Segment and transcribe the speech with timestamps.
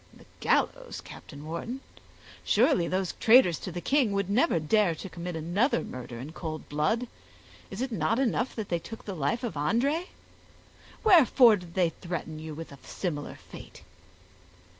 [0.11, 1.79] "The gallows, Captain Wharton!
[2.43, 6.67] surely those traitors to the king would never dare to commit another murder in cold
[6.69, 7.07] blood;
[7.69, 10.07] is it not enough that they took the life of André?
[11.03, 13.83] Wherefore did they threaten you with a similar fate?"